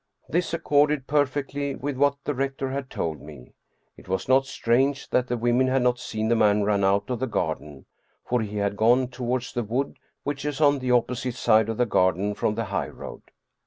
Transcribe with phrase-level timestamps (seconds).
[0.27, 3.53] This accorded perfectly with what the rector had told me.
[3.95, 7.19] It was not strange that the women had not seen the man run out of
[7.19, 7.85] the garden,
[8.25, 11.85] for he had gone toward the wood which is on the opposite side of the
[11.85, 13.21] garden from the highroad.